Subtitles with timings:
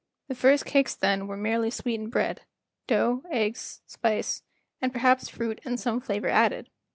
[0.29, 4.41] The first cakes then were merely sweetened bread—dough, eggs, spice,
[4.81, 6.71] and perhaps fruit and some flavor added.